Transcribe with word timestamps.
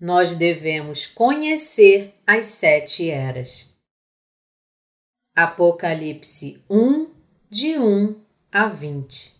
nós 0.00 0.34
devemos 0.34 1.06
conhecer 1.06 2.14
as 2.26 2.46
sete 2.46 3.10
eras. 3.10 3.68
Apocalipse 5.36 6.64
1, 6.70 7.10
de 7.50 7.78
1 7.78 8.18
a 8.50 8.66
20 8.66 9.36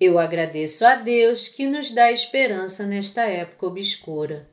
Eu 0.00 0.18
agradeço 0.18 0.84
a 0.84 0.96
Deus 0.96 1.46
que 1.46 1.68
nos 1.68 1.92
dá 1.92 2.10
esperança 2.10 2.84
nesta 2.84 3.24
época 3.26 3.66
obscura. 3.66 4.50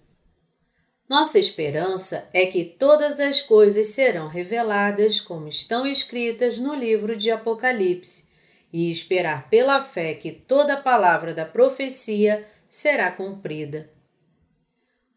Nossa 1.09 1.39
esperança 1.39 2.29
é 2.31 2.45
que 2.45 2.63
todas 2.63 3.19
as 3.19 3.41
coisas 3.41 3.87
serão 3.87 4.27
reveladas 4.27 5.19
como 5.19 5.47
estão 5.47 5.85
escritas 5.87 6.59
no 6.59 6.75
livro 6.75 7.17
de 7.17 7.31
Apocalipse 7.31 8.29
e 8.71 8.91
esperar 8.91 9.49
pela 9.49 9.81
fé 9.81 10.13
que 10.13 10.31
toda 10.31 10.77
palavra 10.77 11.33
da 11.33 11.43
profecia 11.43 12.47
será 12.69 13.11
cumprida 13.11 13.92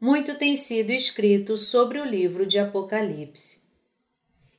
muito 0.01 0.37
tem 0.37 0.55
sido 0.55 0.91
escrito 0.91 1.57
sobre 1.57 1.99
o 1.99 2.05
livro 2.05 2.47
de 2.47 2.59
Apocalipse. 2.59 3.65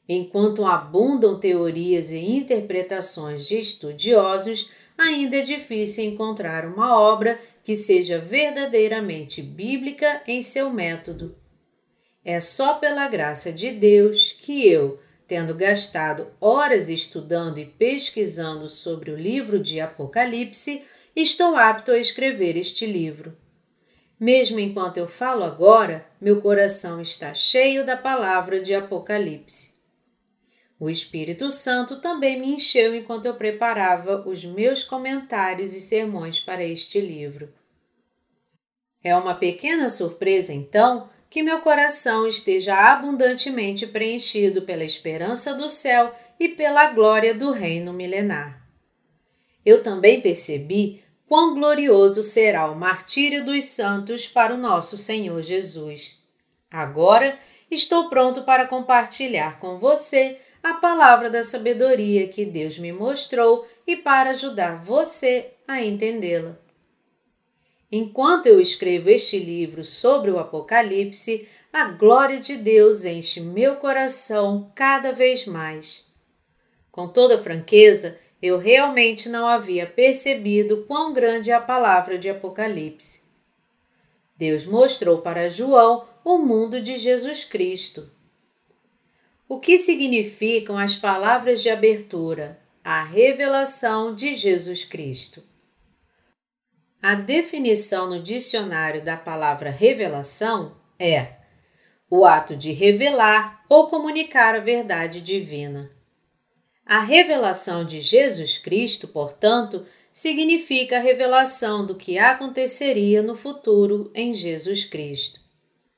Enquanto 0.09 0.66
abundam 0.66 1.40
teorias 1.40 2.12
e 2.12 2.18
interpretações 2.18 3.45
de 3.45 3.59
estudiosos, 3.59 4.72
ainda 4.98 5.38
é 5.38 5.42
difícil 5.42 6.05
encontrar 6.05 6.66
uma 6.66 7.00
obra 7.00 7.40
que 7.64 7.76
seja 7.76 8.18
verdadeiramente 8.18 9.42
bíblica 9.42 10.22
em 10.26 10.42
seu 10.42 10.72
método. 10.72 11.36
É 12.23 12.40
só 12.40 12.76
pela 12.76 13.08
graça 13.08 13.52
de 13.52 13.72
Deus 13.72 14.36
que 14.40 14.67
eu, 14.67 15.00
tendo 15.28 15.54
gastado 15.54 16.28
horas 16.40 16.90
estudando 16.90 17.58
e 17.58 17.66
pesquisando 17.66 18.69
sobre 18.69 19.12
o 19.12 19.17
livro 19.17 19.59
de 19.59 19.80
Apocalipse, 19.81 20.84
estou 21.16 21.56
apto 21.56 21.92
a 21.92 22.00
escrever 22.00 22.56
este 22.56 22.86
livro. 22.86 23.38
Mesmo 24.20 24.60
enquanto 24.60 24.98
eu 24.98 25.08
falo 25.08 25.44
agora, 25.44 26.06
meu 26.20 26.42
coração 26.42 27.00
está 27.00 27.34
cheio 27.34 27.86
da 27.86 27.96
palavra 27.96 28.59
de 28.59 28.74
Apocalipse. 28.74 29.76
O 30.80 30.90
Espírito 30.90 31.50
Santo 31.50 32.02
também 32.02 32.40
me 32.40 32.54
encheu 32.54 32.96
enquanto 32.96 33.26
eu 33.26 33.36
preparava 33.36 34.28
os 34.28 34.44
meus 34.44 34.84
comentários 34.84 35.76
e 35.76 35.82
sermões 35.82 36.40
para 36.40 36.64
este 36.64 37.00
livro. 37.00 37.54
É 39.04 39.16
uma 39.16 39.36
pequena 39.36 39.90
surpresa, 39.90 40.54
então, 40.54 41.09
que 41.30 41.44
meu 41.44 41.62
coração 41.62 42.28
esteja 42.28 42.76
abundantemente 42.76 43.86
preenchido 43.86 44.64
pela 44.64 44.84
esperança 44.84 45.54
do 45.54 45.70
céu 45.70 46.14
e 46.40 46.50
pela 46.50 46.92
glória 46.92 47.34
do 47.34 47.52
reino 47.52 47.94
milenar. 47.94 48.66
Eu 49.66 49.84
também 49.84 50.22
percebi 50.22 51.04
quão 51.28 51.53
glorioso 51.53 52.23
será 52.23 52.72
o 52.72 52.75
martírio 52.75 53.45
dos 53.45 53.66
santos 53.66 54.28
para 54.28 54.53
o 54.53 54.58
nosso 54.58 54.97
Senhor 54.97 55.42
Jesus. 55.42 56.17
Agora 56.72 57.38
estou 57.69 58.09
pronto 58.09 58.44
para 58.44 58.66
compartilhar 58.66 59.59
com 59.59 59.78
você 59.78 60.39
a 60.64 60.75
palavra 60.75 61.30
da 61.30 61.44
sabedoria 61.44 62.28
que 62.28 62.45
Deus 62.45 62.78
me 62.78 62.92
mostrou 62.92 63.67
e 63.86 63.95
para 63.95 64.31
ajudar 64.31 64.84
você 64.84 65.52
a 65.67 65.81
entendê-la. 65.84 66.58
Enquanto 67.91 68.47
eu 68.47 68.59
escrevo 68.59 69.09
este 69.09 69.39
livro 69.39 69.84
sobre 69.84 70.31
o 70.31 70.39
Apocalipse, 70.39 71.47
a 71.72 71.86
glória 71.86 72.39
de 72.39 72.58
Deus 72.58 73.06
enche 73.06 73.39
meu 73.39 73.75
coração 73.75 74.72
cada 74.75 75.12
vez 75.12 75.45
mais. 75.45 76.06
Com 76.91 77.08
toda 77.08 77.41
franqueza, 77.41 78.19
eu 78.42 78.58
realmente 78.58 79.30
não 79.30 79.48
havia 79.48 79.86
percebido 79.86 80.86
quão 80.88 81.12
grande 81.14 81.50
é 81.50 81.53
a 81.53 81.62
palavra 81.62 82.18
de 82.18 82.30
Apocalipse. 82.30 83.25
Deus 84.38 84.66
mostrou 84.66 85.20
para 85.20 85.50
João 85.50 86.08
o 86.24 86.38
mundo 86.38 86.80
de 86.80 86.97
Jesus 86.97 87.44
Cristo. 87.44 88.12
O 89.50 89.59
que 89.59 89.78
significam 89.78 90.78
as 90.78 90.96
palavras 90.96 91.62
de 91.62 91.70
abertura? 91.70 92.59
A 92.84 93.03
revelação 93.03 94.14
de 94.14 94.36
Jesus 94.36 94.86
Cristo. 94.86 95.44
A 97.02 97.16
definição 97.16 98.09
no 98.09 98.22
dicionário 98.22 99.03
da 99.03 99.18
palavra 99.18 99.70
revelação 99.70 100.76
é 101.00 101.38
o 102.09 102.26
ato 102.26 102.56
de 102.56 102.72
revelar 102.72 103.64
ou 103.70 103.88
comunicar 103.88 104.56
a 104.56 104.59
verdade 104.59 105.22
divina. 105.22 105.97
A 106.88 107.02
revelação 107.02 107.84
de 107.84 108.00
Jesus 108.00 108.58
Cristo, 108.58 109.09
portanto, 109.09 109.86
significa 110.14 110.96
a 110.96 111.02
revelação 111.02 111.86
do 111.86 111.96
que 111.96 112.18
aconteceria 112.18 113.22
no 113.22 113.36
futuro 113.36 114.09
em 114.16 114.34
Jesus 114.34 114.86
Cristo. 114.86 115.42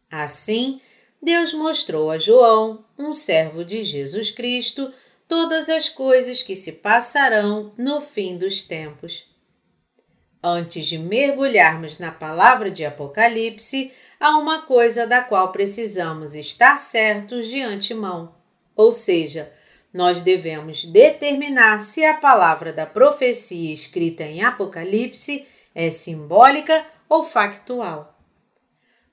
Assim, 0.10 0.82
Deus 1.22 1.54
mostrou 1.54 2.10
a 2.10 2.18
João, 2.18 2.84
um 2.98 3.14
servo 3.14 3.64
de 3.64 3.84
Jesus 3.84 4.32
Cristo, 4.32 4.92
todas 5.28 5.70
as 5.70 5.88
coisas 5.88 6.42
que 6.42 6.56
se 6.56 6.72
passarão 6.72 7.72
no 7.78 8.02
fim 8.02 8.36
dos 8.36 8.64
tempos. 8.64 9.28
Antes 10.44 10.88
de 10.88 10.98
mergulharmos 10.98 12.00
na 12.00 12.12
palavra 12.12 12.72
de 12.72 12.84
Apocalipse, 12.84 13.94
há 14.20 14.40
uma 14.40 14.64
coisa 14.64 15.06
da 15.06 15.22
qual 15.22 15.52
precisamos 15.52 16.34
estar 16.34 16.78
certos 16.78 17.48
de 17.48 17.62
antemão, 17.62 18.34
ou 18.76 18.92
seja, 18.92 19.54
nós 19.94 20.22
devemos 20.22 20.86
determinar 20.86 21.80
se 21.80 22.06
a 22.06 22.14
palavra 22.16 22.72
da 22.72 22.86
profecia 22.86 23.74
escrita 23.74 24.24
em 24.24 24.44
Apocalipse 24.44 25.48
é 25.74 25.90
simbólica 25.90 26.86
ou 27.08 27.24
factual. 27.24 28.16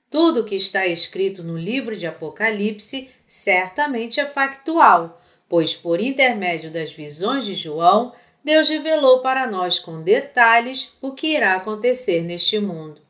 Tudo 0.09 0.45
que 0.45 0.55
está 0.55 0.87
escrito 0.87 1.43
no 1.43 1.57
livro 1.57 1.95
de 1.95 2.07
Apocalipse 2.07 3.09
certamente 3.25 4.19
é 4.19 4.25
factual, 4.25 5.21
pois, 5.49 5.75
por 5.75 5.99
intermédio 5.99 6.71
das 6.71 6.91
visões 6.91 7.43
de 7.43 7.53
João, 7.53 8.13
Deus 8.43 8.69
revelou 8.69 9.19
para 9.19 9.45
nós 9.47 9.79
com 9.79 10.01
detalhes 10.01 10.91
o 11.01 11.11
que 11.11 11.35
irá 11.35 11.55
acontecer 11.55 12.21
neste 12.21 12.59
mundo. 12.59 13.01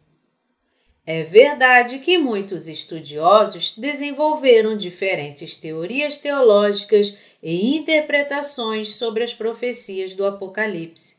É 1.06 1.24
verdade 1.24 2.00
que 2.00 2.18
muitos 2.18 2.68
estudiosos 2.68 3.74
desenvolveram 3.78 4.76
diferentes 4.76 5.56
teorias 5.56 6.18
teológicas 6.18 7.16
e 7.42 7.76
interpretações 7.76 8.96
sobre 8.96 9.24
as 9.24 9.34
profecias 9.34 10.16
do 10.16 10.26
Apocalipse. 10.26 11.18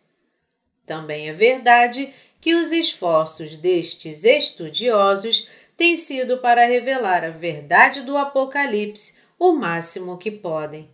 Também 0.87 1.29
é 1.29 1.33
verdade 1.33 2.13
que 2.41 2.55
os 2.55 2.73
esforços 2.73 3.57
destes 3.57 4.25
estudiosos 4.25 5.49
têm 5.77 5.97
sido 5.97 6.39
para 6.39 6.67
revelar 6.67 7.25
a 7.25 7.31
verdade 7.31 8.03
do 8.03 8.17
Apocalipse 8.17 9.19
o 9.39 9.53
máximo 9.53 10.19
que 10.19 10.31
podem. 10.31 10.91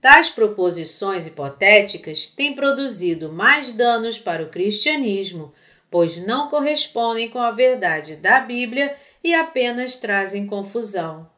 Tais 0.00 0.28
proposições 0.28 1.26
hipotéticas 1.26 2.28
têm 2.30 2.54
produzido 2.54 3.32
mais 3.32 3.72
danos 3.72 4.18
para 4.18 4.42
o 4.42 4.50
cristianismo 4.50 5.52
pois 5.90 6.18
não 6.18 6.48
correspondem 6.48 7.30
com 7.30 7.38
a 7.38 7.50
verdade 7.50 8.16
da 8.16 8.40
Bíblia 8.40 8.96
e 9.22 9.34
apenas 9.34 9.96
trazem 9.96 10.46
confusão. 10.46 11.30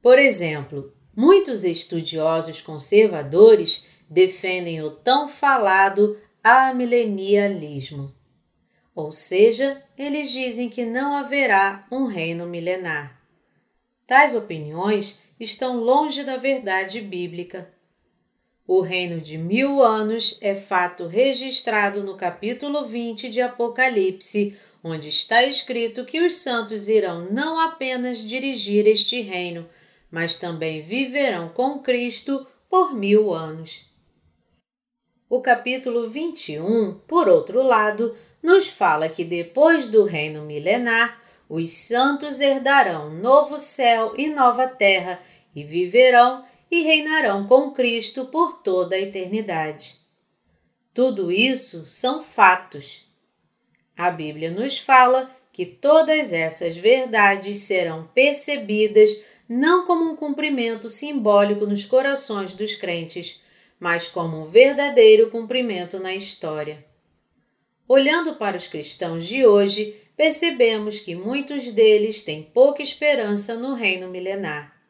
Por 0.00 0.18
exemplo, 0.18 0.92
muitos 1.14 1.64
estudiosos 1.64 2.60
conservadores 2.60 3.86
defendem 4.08 4.82
o 4.82 4.90
tão 4.90 5.28
falado 5.28 6.18
amilenialismo. 6.42 8.14
Ou 8.94 9.10
seja, 9.10 9.82
eles 9.96 10.30
dizem 10.30 10.68
que 10.68 10.84
não 10.84 11.14
haverá 11.14 11.86
um 11.90 12.06
reino 12.06 12.46
milenar. 12.46 13.18
Tais 14.06 14.34
opiniões 14.34 15.20
estão 15.40 15.78
longe 15.78 16.24
da 16.24 16.36
verdade 16.36 17.00
bíblica. 17.00 17.72
O 18.66 18.80
reino 18.80 19.20
de 19.20 19.38
mil 19.38 19.82
anos 19.82 20.36
é 20.40 20.54
fato 20.54 21.06
registrado 21.06 22.02
no 22.02 22.16
capítulo 22.16 22.84
20 22.84 23.30
de 23.30 23.40
Apocalipse, 23.40 24.56
onde 24.84 25.08
está 25.08 25.42
escrito 25.42 26.04
que 26.04 26.20
os 26.20 26.36
santos 26.36 26.88
irão 26.88 27.30
não 27.30 27.58
apenas 27.58 28.18
dirigir 28.18 28.86
este 28.86 29.20
reino, 29.20 29.68
mas 30.12 30.36
também 30.36 30.82
viverão 30.82 31.48
com 31.48 31.78
Cristo 31.78 32.46
por 32.68 32.94
mil 32.94 33.32
anos. 33.32 33.90
O 35.28 35.40
capítulo 35.40 36.10
21, 36.10 37.00
por 37.08 37.26
outro 37.26 37.62
lado, 37.62 38.14
nos 38.42 38.68
fala 38.68 39.08
que 39.08 39.24
depois 39.24 39.88
do 39.88 40.04
reino 40.04 40.44
milenar, 40.44 41.22
os 41.48 41.72
santos 41.72 42.40
herdarão 42.40 43.10
novo 43.10 43.58
céu 43.58 44.12
e 44.16 44.28
nova 44.28 44.66
terra 44.66 45.18
e 45.54 45.64
viverão 45.64 46.44
e 46.70 46.82
reinarão 46.82 47.46
com 47.46 47.70
Cristo 47.70 48.26
por 48.26 48.62
toda 48.62 48.94
a 48.94 49.00
eternidade. 49.00 49.96
Tudo 50.92 51.32
isso 51.32 51.86
são 51.86 52.22
fatos. 52.22 53.06
A 53.96 54.10
Bíblia 54.10 54.50
nos 54.50 54.78
fala 54.78 55.30
que 55.52 55.64
todas 55.64 56.32
essas 56.32 56.76
verdades 56.76 57.60
serão 57.60 58.08
percebidas 58.14 59.10
não 59.48 59.86
como 59.86 60.04
um 60.04 60.16
cumprimento 60.16 60.88
simbólico 60.88 61.66
nos 61.66 61.84
corações 61.84 62.54
dos 62.54 62.74
crentes, 62.74 63.42
mas 63.78 64.08
como 64.08 64.42
um 64.42 64.46
verdadeiro 64.46 65.30
cumprimento 65.30 65.98
na 65.98 66.14
história. 66.14 66.84
Olhando 67.88 68.36
para 68.36 68.56
os 68.56 68.66
cristãos 68.66 69.26
de 69.26 69.44
hoje, 69.44 69.96
percebemos 70.16 71.00
que 71.00 71.14
muitos 71.14 71.72
deles 71.72 72.22
têm 72.22 72.42
pouca 72.42 72.82
esperança 72.82 73.54
no 73.54 73.74
reino 73.74 74.08
milenar. 74.08 74.80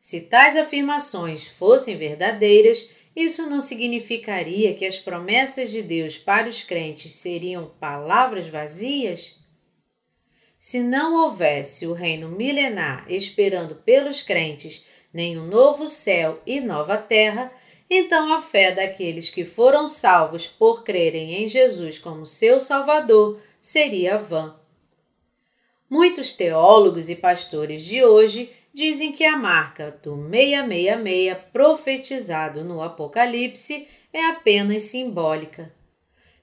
Se 0.00 0.22
tais 0.22 0.56
afirmações 0.56 1.46
fossem 1.46 1.96
verdadeiras, 1.96 2.88
isso 3.14 3.48
não 3.48 3.60
significaria 3.60 4.74
que 4.74 4.86
as 4.86 4.98
promessas 4.98 5.70
de 5.70 5.82
Deus 5.82 6.16
para 6.16 6.48
os 6.48 6.64
crentes 6.64 7.14
seriam 7.14 7.70
palavras 7.78 8.48
vazias? 8.48 9.36
Se 10.64 10.78
não 10.78 11.24
houvesse 11.24 11.88
o 11.88 11.92
reino 11.92 12.28
milenar 12.28 13.04
esperando 13.08 13.74
pelos 13.74 14.22
crentes 14.22 14.86
nem 15.12 15.36
um 15.36 15.44
novo 15.44 15.88
céu 15.88 16.40
e 16.46 16.60
nova 16.60 16.96
terra, 16.96 17.52
então 17.90 18.32
a 18.32 18.40
fé 18.40 18.70
daqueles 18.70 19.28
que 19.28 19.44
foram 19.44 19.88
salvos 19.88 20.46
por 20.46 20.84
crerem 20.84 21.42
em 21.42 21.48
Jesus 21.48 21.98
como 21.98 22.24
seu 22.24 22.60
Salvador 22.60 23.40
seria 23.60 24.16
vã. 24.16 24.54
Muitos 25.90 26.32
teólogos 26.32 27.10
e 27.10 27.16
pastores 27.16 27.82
de 27.82 28.04
hoje 28.04 28.48
dizem 28.72 29.10
que 29.10 29.24
a 29.24 29.36
marca 29.36 29.90
do 30.00 30.14
666 30.14 31.38
profetizado 31.52 32.62
no 32.62 32.80
Apocalipse 32.80 33.88
é 34.12 34.26
apenas 34.26 34.84
simbólica. 34.84 35.74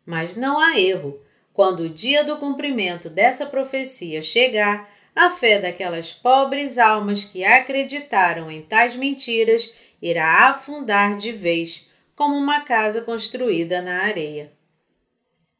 Mas 0.05 0.35
não 0.35 0.59
há 0.59 0.77
erro. 0.77 1.21
Quando 1.59 1.81
o 1.81 1.89
dia 1.89 2.23
do 2.23 2.37
cumprimento 2.37 3.09
dessa 3.09 3.45
profecia 3.45 4.21
chegar, 4.21 4.89
a 5.13 5.29
fé 5.29 5.59
daquelas 5.59 6.13
pobres 6.13 6.77
almas 6.77 7.25
que 7.25 7.43
acreditaram 7.43 8.49
em 8.49 8.61
tais 8.61 8.95
mentiras 8.95 9.73
irá 10.01 10.51
afundar 10.51 11.17
de 11.17 11.33
vez, 11.33 11.89
como 12.15 12.33
uma 12.33 12.61
casa 12.61 13.01
construída 13.01 13.81
na 13.81 14.03
areia. 14.03 14.53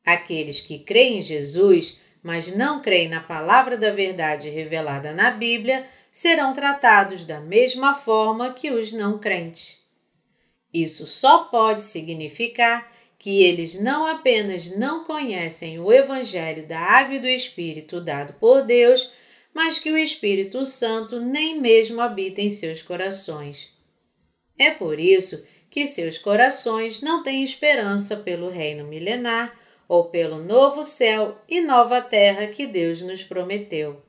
Aqueles 0.06 0.62
que 0.62 0.80
creem 0.80 1.20
em 1.20 1.22
Jesus, 1.22 2.00
mas 2.24 2.56
não 2.56 2.82
creem 2.82 3.10
na 3.10 3.20
palavra 3.20 3.76
da 3.76 3.92
verdade 3.92 4.48
revelada 4.48 5.12
na 5.12 5.32
Bíblia, 5.32 5.86
serão 6.10 6.54
tratados 6.54 7.26
da 7.26 7.42
mesma 7.42 7.94
forma 7.94 8.54
que 8.54 8.72
os 8.72 8.94
não 8.94 9.20
crentes. 9.20 9.80
Isso 10.74 11.06
só 11.06 11.40
pode 11.40 11.84
significar 11.84 12.90
que 13.20 13.44
eles 13.44 13.80
não 13.80 14.06
apenas 14.06 14.72
não 14.72 15.04
conhecem 15.04 15.78
o 15.78 15.92
Evangelho 15.92 16.66
da 16.66 16.80
Água 16.80 17.16
e 17.16 17.20
do 17.20 17.28
Espírito 17.28 18.00
dado 18.00 18.34
por 18.40 18.64
Deus, 18.64 19.12
mas 19.54 19.78
que 19.78 19.92
o 19.92 19.98
Espírito 19.98 20.64
Santo 20.66 21.20
nem 21.20 21.60
mesmo 21.60 22.00
habita 22.00 22.40
em 22.40 22.50
seus 22.50 22.82
corações. 22.82 23.74
É 24.58 24.72
por 24.72 24.98
isso 24.98 25.46
que 25.70 25.86
seus 25.86 26.18
corações 26.18 27.02
não 27.02 27.22
têm 27.22 27.44
esperança 27.44 28.16
pelo 28.16 28.50
reino 28.50 28.86
milenar 28.88 29.54
ou 29.86 30.06
pelo 30.06 30.42
novo 30.42 30.84
céu 30.86 31.38
e 31.48 31.60
nova 31.60 32.02
terra 32.02 32.48
que 32.48 32.66
Deus 32.66 33.02
nos 33.02 33.22
prometeu. 33.22 34.02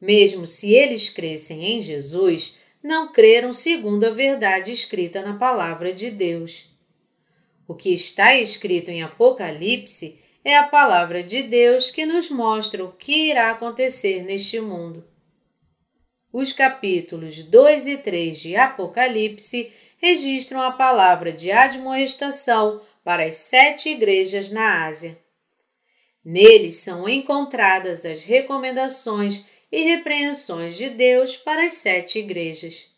Mesmo 0.00 0.46
se 0.46 0.72
eles 0.72 1.10
crescem 1.10 1.76
em 1.76 1.82
Jesus, 1.82 2.56
não 2.82 3.12
creram 3.12 3.52
segundo 3.52 4.04
a 4.04 4.10
verdade 4.10 4.72
escrita 4.72 5.20
na 5.20 5.36
palavra 5.36 5.92
de 5.92 6.10
Deus. 6.10 6.71
O 7.72 7.74
que 7.74 7.94
está 7.94 8.36
escrito 8.36 8.90
em 8.90 9.02
Apocalipse 9.02 10.20
é 10.44 10.54
a 10.58 10.64
palavra 10.64 11.22
de 11.22 11.42
Deus 11.42 11.90
que 11.90 12.04
nos 12.04 12.28
mostra 12.28 12.84
o 12.84 12.92
que 12.92 13.30
irá 13.30 13.50
acontecer 13.50 14.22
neste 14.24 14.60
mundo. 14.60 15.08
Os 16.30 16.52
capítulos 16.52 17.42
2 17.42 17.86
e 17.86 17.96
3 17.96 18.38
de 18.38 18.56
Apocalipse 18.56 19.72
registram 19.96 20.60
a 20.60 20.72
palavra 20.72 21.32
de 21.32 21.50
admoestação 21.50 22.82
para 23.02 23.24
as 23.24 23.36
sete 23.36 23.88
igrejas 23.88 24.50
na 24.50 24.84
Ásia. 24.84 25.18
Neles 26.22 26.76
são 26.76 27.08
encontradas 27.08 28.04
as 28.04 28.22
recomendações 28.22 29.46
e 29.72 29.82
repreensões 29.82 30.76
de 30.76 30.90
Deus 30.90 31.38
para 31.38 31.64
as 31.64 31.72
sete 31.72 32.18
igrejas. 32.18 32.90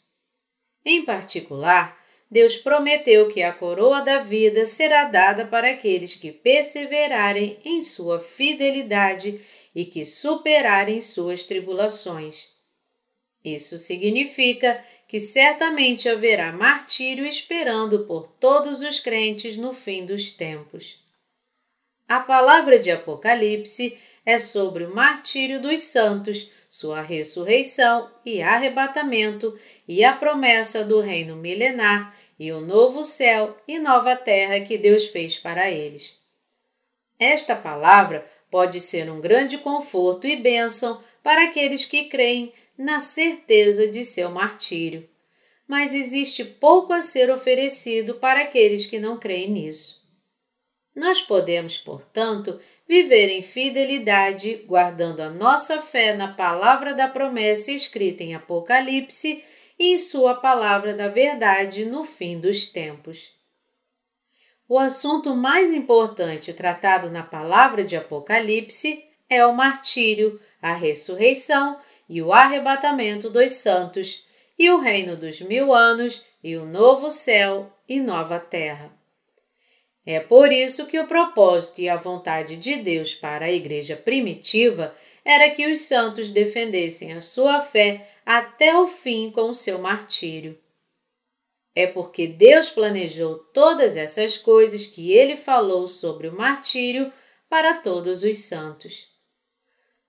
Em 0.84 1.04
particular, 1.04 2.03
Deus 2.30 2.56
prometeu 2.56 3.28
que 3.28 3.42
a 3.42 3.52
coroa 3.52 4.00
da 4.00 4.18
vida 4.18 4.66
será 4.66 5.04
dada 5.04 5.46
para 5.46 5.70
aqueles 5.70 6.16
que 6.16 6.32
perseverarem 6.32 7.58
em 7.64 7.82
sua 7.82 8.20
fidelidade 8.20 9.40
e 9.74 9.84
que 9.84 10.04
superarem 10.04 11.00
suas 11.00 11.46
tribulações. 11.46 12.48
Isso 13.44 13.78
significa 13.78 14.82
que 15.06 15.20
certamente 15.20 16.08
haverá 16.08 16.50
martírio 16.50 17.26
esperando 17.26 18.06
por 18.06 18.26
todos 18.26 18.80
os 18.82 19.00
crentes 19.00 19.58
no 19.58 19.72
fim 19.72 20.06
dos 20.06 20.32
tempos. 20.32 20.98
A 22.08 22.20
palavra 22.20 22.78
de 22.78 22.90
Apocalipse 22.90 23.98
é 24.24 24.38
sobre 24.38 24.84
o 24.84 24.94
martírio 24.94 25.60
dos 25.60 25.82
santos, 25.82 26.50
sua 26.74 27.02
ressurreição 27.02 28.10
e 28.26 28.42
arrebatamento 28.42 29.56
e 29.86 30.02
a 30.02 30.12
promessa 30.12 30.84
do 30.84 31.00
reino 31.00 31.36
milenar 31.36 32.18
e 32.36 32.50
o 32.50 32.60
novo 32.60 33.04
céu 33.04 33.56
e 33.68 33.78
nova 33.78 34.16
terra 34.16 34.58
que 34.58 34.76
Deus 34.76 35.04
fez 35.04 35.36
para 35.36 35.70
eles. 35.70 36.18
Esta 37.16 37.54
palavra 37.54 38.28
pode 38.50 38.80
ser 38.80 39.08
um 39.08 39.20
grande 39.20 39.56
conforto 39.56 40.26
e 40.26 40.34
bênção 40.34 41.00
para 41.22 41.44
aqueles 41.44 41.84
que 41.84 42.06
creem 42.06 42.52
na 42.76 42.98
certeza 42.98 43.86
de 43.86 44.04
seu 44.04 44.28
martírio, 44.32 45.08
mas 45.68 45.94
existe 45.94 46.44
pouco 46.44 46.92
a 46.92 47.00
ser 47.00 47.30
oferecido 47.30 48.16
para 48.16 48.40
aqueles 48.40 48.84
que 48.84 48.98
não 48.98 49.16
creem 49.16 49.48
nisso. 49.48 50.02
Nós 50.92 51.22
podemos, 51.22 51.78
portanto, 51.78 52.60
viver 52.86 53.30
em 53.30 53.42
fidelidade, 53.42 54.64
guardando 54.66 55.20
a 55.20 55.30
nossa 55.30 55.80
fé 55.80 56.14
na 56.14 56.28
palavra 56.28 56.94
da 56.94 57.08
promessa 57.08 57.72
escrita 57.72 58.22
em 58.22 58.34
Apocalipse 58.34 59.42
e 59.78 59.94
em 59.94 59.98
Sua 59.98 60.34
palavra 60.34 60.94
da 60.94 61.08
verdade 61.08 61.84
no 61.84 62.04
fim 62.04 62.38
dos 62.38 62.68
tempos. 62.68 63.32
O 64.68 64.78
assunto 64.78 65.34
mais 65.34 65.72
importante 65.72 66.52
tratado 66.52 67.10
na 67.10 67.22
palavra 67.22 67.84
de 67.84 67.96
Apocalipse 67.96 69.04
é 69.28 69.44
o 69.44 69.54
martírio, 69.54 70.40
a 70.60 70.72
ressurreição 70.72 71.78
e 72.08 72.22
o 72.22 72.32
arrebatamento 72.32 73.28
dos 73.30 73.52
santos, 73.52 74.26
e 74.58 74.70
o 74.70 74.78
reino 74.78 75.16
dos 75.16 75.40
mil 75.40 75.74
anos, 75.74 76.24
e 76.42 76.56
o 76.56 76.64
novo 76.64 77.10
céu 77.10 77.72
e 77.88 78.00
nova 78.00 78.38
terra. 78.38 79.03
É 80.06 80.20
por 80.20 80.52
isso 80.52 80.86
que 80.86 80.98
o 81.00 81.06
propósito 81.06 81.80
e 81.80 81.88
a 81.88 81.96
vontade 81.96 82.56
de 82.56 82.76
Deus 82.76 83.14
para 83.14 83.46
a 83.46 83.52
Igreja 83.52 83.96
primitiva 83.96 84.94
era 85.24 85.48
que 85.50 85.66
os 85.70 85.80
santos 85.80 86.30
defendessem 86.30 87.14
a 87.14 87.20
sua 87.22 87.62
fé 87.62 88.10
até 88.26 88.76
o 88.78 88.86
fim 88.86 89.30
com 89.30 89.48
o 89.48 89.54
seu 89.54 89.78
martírio. 89.78 90.58
É 91.74 91.86
porque 91.86 92.26
Deus 92.26 92.68
planejou 92.68 93.36
todas 93.52 93.96
essas 93.96 94.36
coisas 94.36 94.86
que 94.86 95.12
ele 95.12 95.36
falou 95.36 95.88
sobre 95.88 96.28
o 96.28 96.36
martírio 96.36 97.12
para 97.48 97.74
todos 97.74 98.22
os 98.22 98.38
santos. 98.40 99.06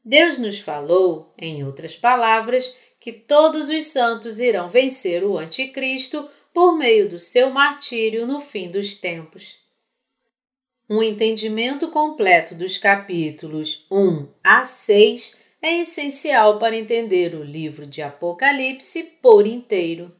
Deus 0.03 0.37
nos 0.37 0.59
falou, 0.59 1.33
em 1.37 1.63
outras 1.63 1.95
palavras, 1.95 2.77
que 2.99 3.11
todos 3.11 3.69
os 3.69 3.85
santos 3.85 4.39
irão 4.39 4.69
vencer 4.69 5.23
o 5.23 5.37
Anticristo 5.37 6.29
por 6.53 6.77
meio 6.77 7.09
do 7.09 7.17
seu 7.17 7.49
martírio 7.49 8.27
no 8.27 8.39
fim 8.39 8.69
dos 8.69 8.97
tempos. 8.97 9.64
Um 10.87 11.01
entendimento 11.01 11.87
completo 11.87 12.53
dos 12.53 12.77
capítulos 12.77 13.87
1 13.89 14.27
a 14.43 14.63
6 14.63 15.35
é 15.59 15.79
essencial 15.79 16.59
para 16.59 16.75
entender 16.75 17.33
o 17.33 17.43
livro 17.43 17.87
de 17.87 18.03
Apocalipse 18.03 19.17
por 19.19 19.47
inteiro. 19.47 20.15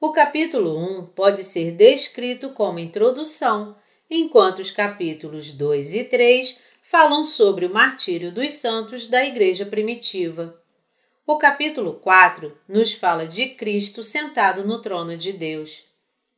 O 0.00 0.12
capítulo 0.12 0.78
1 0.78 1.06
pode 1.06 1.42
ser 1.42 1.72
descrito 1.72 2.50
como 2.50 2.78
introdução, 2.78 3.74
enquanto 4.08 4.60
os 4.60 4.70
capítulos 4.70 5.50
2 5.50 5.94
e 5.96 6.04
3 6.04 6.60
falam 6.80 7.24
sobre 7.24 7.66
o 7.66 7.74
martírio 7.74 8.30
dos 8.30 8.52
santos 8.54 9.08
da 9.08 9.24
Igreja 9.24 9.66
primitiva. 9.66 10.56
O 11.26 11.36
capítulo 11.36 11.94
4 11.94 12.56
nos 12.68 12.92
fala 12.92 13.26
de 13.26 13.48
Cristo 13.48 14.04
sentado 14.04 14.64
no 14.64 14.80
trono 14.80 15.16
de 15.16 15.32
Deus. 15.32 15.82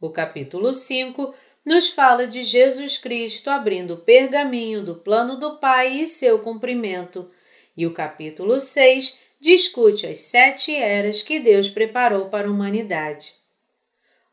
O 0.00 0.08
capítulo 0.08 0.72
5 0.72 1.34
nos 1.66 1.88
fala 1.88 2.28
de 2.28 2.44
Jesus 2.44 2.96
Cristo 2.96 3.50
abrindo 3.50 3.94
o 3.94 3.98
pergaminho 3.98 4.84
do 4.84 4.94
plano 4.94 5.36
do 5.36 5.56
Pai 5.56 6.00
e 6.00 6.06
seu 6.06 6.38
cumprimento, 6.38 7.28
e 7.76 7.84
o 7.84 7.92
capítulo 7.92 8.60
6 8.60 9.18
discute 9.40 10.06
as 10.06 10.20
sete 10.20 10.72
eras 10.72 11.22
que 11.22 11.40
Deus 11.40 11.68
preparou 11.68 12.28
para 12.28 12.46
a 12.46 12.50
humanidade. 12.50 13.34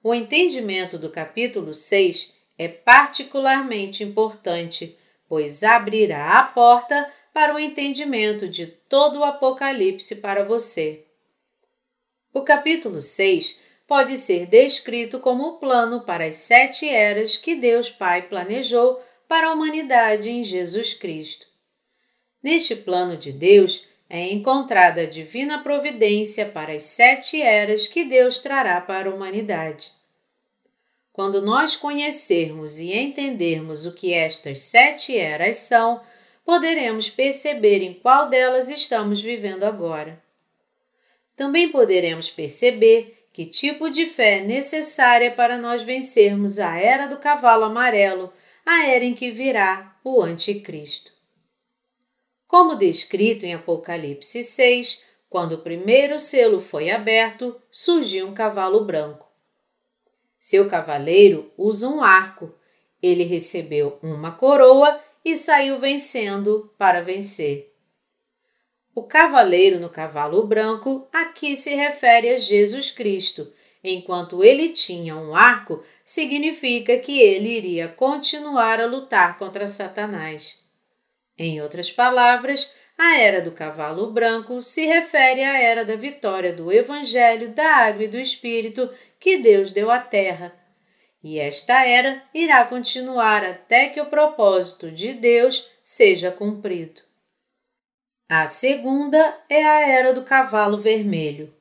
O 0.03 0.13
entendimento 0.13 0.99
do 0.99 1.09
capítulo 1.09 1.73
6 1.73 2.35
é 2.55 2.67
particularmente 2.67 4.03
importante, 4.03 4.95
pois 5.27 5.63
abrirá 5.63 6.37
a 6.37 6.43
porta 6.43 7.11
para 7.33 7.55
o 7.55 7.59
entendimento 7.59 8.47
de 8.47 8.67
todo 8.67 9.21
o 9.21 9.23
Apocalipse 9.23 10.17
para 10.17 10.45
você. 10.45 11.03
O 12.31 12.43
capítulo 12.43 13.01
6 13.01 13.59
pode 13.93 14.17
ser 14.17 14.47
descrito 14.47 15.19
como 15.19 15.49
o 15.49 15.57
plano 15.59 16.01
para 16.01 16.25
as 16.25 16.37
sete 16.37 16.89
eras 16.89 17.37
que 17.37 17.53
Deus 17.53 17.91
Pai 17.91 18.23
planejou 18.23 18.99
para 19.27 19.49
a 19.49 19.53
humanidade 19.53 20.31
em 20.31 20.43
Jesus 20.43 20.95
Cristo. 20.95 21.45
Neste 22.41 22.75
plano 22.75 23.15
de 23.15 23.31
Deus 23.31 23.85
é 24.09 24.33
encontrada 24.33 25.01
a 25.01 25.05
divina 25.05 25.61
providência 25.61 26.47
para 26.47 26.73
as 26.73 26.85
sete 26.85 27.39
eras 27.39 27.87
que 27.87 28.03
Deus 28.03 28.39
trará 28.41 28.81
para 28.81 29.11
a 29.11 29.13
humanidade. 29.13 29.91
Quando 31.11 31.39
nós 31.39 31.75
conhecermos 31.75 32.79
e 32.79 32.91
entendermos 32.91 33.85
o 33.85 33.93
que 33.93 34.11
estas 34.11 34.61
sete 34.61 35.15
eras 35.15 35.57
são, 35.57 36.01
poderemos 36.43 37.11
perceber 37.11 37.83
em 37.83 37.93
qual 37.93 38.27
delas 38.27 38.71
estamos 38.71 39.21
vivendo 39.21 39.63
agora. 39.63 40.19
Também 41.35 41.69
poderemos 41.69 42.31
perceber 42.31 43.22
que 43.33 43.47
tipo 43.47 43.89
de 43.89 44.05
fé 44.05 44.41
necessária 44.41 45.31
para 45.31 45.57
nós 45.57 45.81
vencermos 45.81 46.59
a 46.59 46.77
era 46.77 47.07
do 47.07 47.17
cavalo 47.17 47.63
amarelo, 47.63 48.31
a 48.63 48.85
era 48.85 49.03
em 49.03 49.15
que 49.15 49.31
virá 49.31 49.97
o 50.03 50.21
Anticristo. 50.21 51.11
Como 52.47 52.75
descrito 52.75 53.43
em 53.43 53.55
Apocalipse 53.55 54.43
6, 54.43 55.03
quando 55.27 55.53
o 55.53 55.61
primeiro 55.63 56.19
selo 56.19 56.61
foi 56.61 56.91
aberto, 56.91 57.59
surgiu 57.71 58.27
um 58.27 58.35
cavalo 58.35 58.85
branco. 58.85 59.27
Seu 60.39 60.69
cavaleiro 60.69 61.51
usa 61.57 61.89
um 61.89 62.03
arco. 62.03 62.53
Ele 63.01 63.23
recebeu 63.23 63.97
uma 64.03 64.33
coroa 64.33 65.01
e 65.25 65.35
saiu 65.35 65.79
vencendo 65.79 66.71
para 66.77 67.01
vencer. 67.01 67.72
O 68.95 69.01
cavaleiro 69.01 69.79
no 69.79 69.89
cavalo 69.89 70.45
branco 70.45 71.07
aqui 71.11 71.55
se 71.55 71.73
refere 71.73 72.29
a 72.29 72.37
Jesus 72.37 72.91
Cristo. 72.91 73.51
Enquanto 73.83 74.43
ele 74.43 74.69
tinha 74.69 75.15
um 75.15 75.35
arco, 75.35 75.83
significa 76.05 76.97
que 76.99 77.19
ele 77.19 77.49
iria 77.49 77.87
continuar 77.87 78.79
a 78.79 78.85
lutar 78.85 79.39
contra 79.39 79.67
Satanás. 79.67 80.59
Em 81.37 81.59
outras 81.59 81.91
palavras, 81.91 82.71
a 82.95 83.17
era 83.17 83.41
do 83.41 83.51
cavalo 83.51 84.11
branco 84.11 84.61
se 84.61 84.85
refere 84.85 85.43
à 85.43 85.59
era 85.59 85.83
da 85.83 85.95
vitória 85.95 86.53
do 86.53 86.71
Evangelho, 86.71 87.49
da 87.49 87.77
água 87.77 88.03
e 88.03 88.07
do 88.07 88.19
Espírito 88.19 88.89
que 89.19 89.39
Deus 89.39 89.73
deu 89.73 89.89
à 89.89 89.97
terra. 89.97 90.53
E 91.23 91.39
esta 91.39 91.83
era 91.83 92.21
irá 92.31 92.63
continuar 92.65 93.43
até 93.43 93.89
que 93.89 93.99
o 93.99 94.05
propósito 94.05 94.91
de 94.91 95.13
Deus 95.13 95.67
seja 95.83 96.31
cumprido. 96.31 97.01
A 98.29 98.47
segunda 98.47 99.37
é 99.49 99.65
a 99.65 99.87
Era 99.87 100.13
do 100.13 100.23
Cavalo 100.23 100.77
Vermelho. 100.77 101.53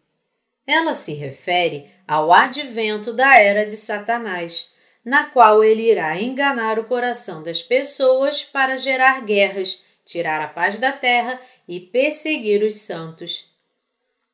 Ela 0.64 0.95
se 0.95 1.12
refere 1.12 1.90
ao 2.07 2.33
advento 2.33 3.12
da 3.12 3.37
Era 3.37 3.66
de 3.66 3.76
Satanás, 3.76 4.73
na 5.04 5.25
qual 5.25 5.64
ele 5.64 5.90
irá 5.90 6.16
enganar 6.21 6.78
o 6.78 6.85
coração 6.85 7.42
das 7.42 7.61
pessoas 7.61 8.45
para 8.45 8.78
gerar 8.78 9.23
guerras, 9.23 9.83
tirar 10.04 10.40
a 10.40 10.47
paz 10.47 10.78
da 10.78 10.92
terra 10.92 11.40
e 11.66 11.81
perseguir 11.81 12.62
os 12.62 12.76
santos. 12.76 13.50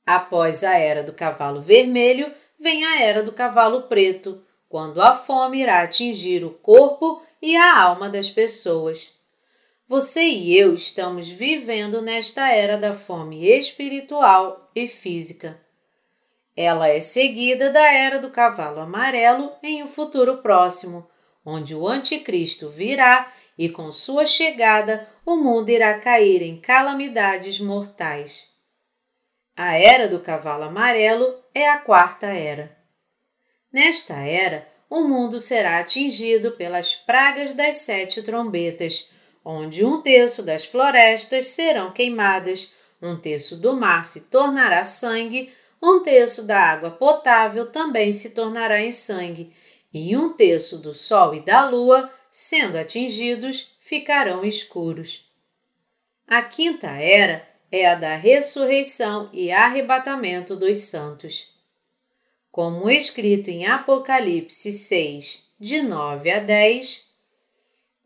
Após 0.05 0.63
a 0.63 0.77
Era 0.77 1.03
do 1.03 1.15
Cavalo 1.15 1.63
Vermelho, 1.63 2.33
vem 2.61 2.85
a 2.85 3.01
Era 3.01 3.23
do 3.23 3.33
Cavalo 3.33 3.85
Preto, 3.85 4.45
quando 4.69 5.01
a 5.01 5.17
fome 5.17 5.63
irá 5.63 5.81
atingir 5.81 6.45
o 6.45 6.51
corpo 6.51 7.23
e 7.41 7.57
a 7.57 7.81
alma 7.81 8.11
das 8.11 8.31
pessoas. 8.31 9.18
Você 9.89 10.21
e 10.21 10.55
eu 10.55 10.75
estamos 10.75 11.31
vivendo 11.31 12.03
nesta 12.03 12.53
era 12.53 12.77
da 12.77 12.93
fome 12.93 13.47
espiritual 13.47 14.71
e 14.75 14.87
física. 14.87 15.59
Ela 16.55 16.89
é 16.89 17.01
seguida 17.01 17.71
da 17.71 17.91
era 17.91 18.19
do 18.19 18.31
cavalo 18.31 18.81
amarelo 18.81 19.51
em 19.63 19.83
um 19.83 19.87
futuro 19.87 20.43
próximo, 20.43 21.09
onde 21.43 21.75
o 21.75 21.89
Anticristo 21.89 22.69
virá 22.69 23.33
e 23.57 23.71
com 23.71 23.91
sua 23.91 24.27
chegada 24.27 25.09
o 25.25 25.37
mundo 25.37 25.71
irá 25.71 25.99
cair 25.99 26.43
em 26.43 26.61
calamidades 26.61 27.59
mortais. 27.59 28.47
A 29.57 29.75
era 29.79 30.07
do 30.07 30.21
cavalo 30.21 30.65
amarelo 30.65 31.35
é 31.55 31.67
a 31.67 31.79
quarta 31.79 32.27
era. 32.27 32.77
Nesta 33.73 34.17
era, 34.17 34.69
o 34.91 35.01
mundo 35.01 35.41
será 35.41 35.79
atingido 35.79 36.53
pelas 36.53 36.95
pragas 36.95 37.55
das 37.55 37.77
sete 37.77 38.23
trombetas 38.23 39.17
onde 39.51 39.83
um 39.83 40.03
terço 40.03 40.43
das 40.43 40.67
florestas 40.67 41.47
serão 41.47 41.91
queimadas, 41.91 42.75
um 43.01 43.17
terço 43.17 43.57
do 43.57 43.75
mar 43.75 44.05
se 44.05 44.29
tornará 44.29 44.85
sangue, 44.85 45.51
um 45.83 46.03
terço 46.03 46.47
da 46.47 46.61
água 46.61 46.91
potável 46.91 47.65
também 47.73 48.13
se 48.13 48.35
tornará 48.35 48.83
em 48.83 48.93
sangue, 48.93 49.51
e 49.91 50.15
um 50.15 50.35
terço 50.35 50.77
do 50.77 50.93
sol 50.93 51.35
e 51.35 51.41
da 51.41 51.67
lua, 51.67 52.13
sendo 52.31 52.77
atingidos, 52.77 53.75
ficarão 53.81 54.45
escuros. 54.45 55.27
A 56.27 56.43
quinta 56.43 56.89
era 56.89 57.49
é 57.73 57.87
a 57.87 57.95
da 57.95 58.17
ressurreição 58.17 59.31
e 59.33 59.51
arrebatamento 59.51 60.57
dos 60.57 60.77
santos. 60.77 61.55
Como 62.53 62.91
escrito 62.91 63.49
em 63.49 63.65
Apocalipse 63.65 64.73
6, 64.73 65.43
de 65.59 65.81
9 65.81 66.31
a 66.31 66.39
10, 66.39 67.08